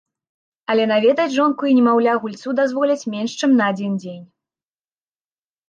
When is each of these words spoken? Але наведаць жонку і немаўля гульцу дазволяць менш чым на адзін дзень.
Але 0.73 0.87
наведаць 0.91 1.33
жонку 1.35 1.67
і 1.73 1.75
немаўля 1.81 2.15
гульцу 2.25 2.49
дазволяць 2.61 3.07
менш 3.17 3.31
чым 3.43 3.51
на 3.63 3.71
адзін 3.75 3.93
дзень. 4.07 4.27